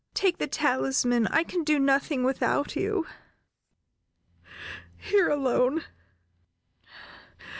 [0.15, 3.05] Take the talisman, I can do nothing without you!
[4.97, 5.83] Here alone!